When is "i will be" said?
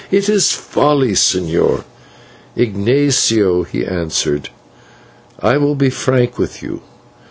5.39-5.91